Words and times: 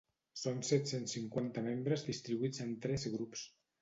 Són 0.43 0.61
set-cents 0.69 1.13
cinquanta 1.17 1.65
membres 1.67 2.07
distribuïts 2.11 2.65
en 2.67 2.77
tres 2.87 3.07
grups. 3.19 3.45